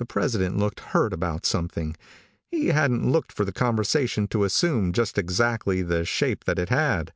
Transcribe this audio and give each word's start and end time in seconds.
The 0.00 0.04
president 0.04 0.56
looked 0.58 0.80
hurt 0.80 1.12
about 1.12 1.46
something. 1.46 1.96
He 2.50 2.70
hadn't 2.70 3.08
looked 3.08 3.30
for 3.30 3.44
the 3.44 3.52
conversation 3.52 4.26
to 4.26 4.42
assume 4.42 4.92
just 4.92 5.16
exactly 5.16 5.80
the 5.82 6.04
shape 6.04 6.42
that 6.46 6.58
it 6.58 6.70
had. 6.70 7.12